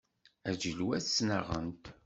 Aǧilewwas 0.49 1.05
ttnaɣent. 1.07 1.83